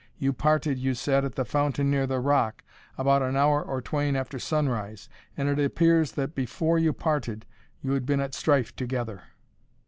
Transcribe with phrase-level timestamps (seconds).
[0.17, 2.63] You parted, you said, at the fountain near the rock,
[2.97, 7.45] about an hour or twain after sunrise, and it appears that before you parted
[7.83, 9.21] you had been at strife together."